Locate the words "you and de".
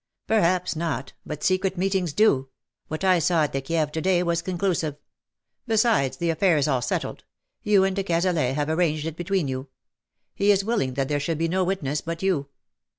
7.71-8.01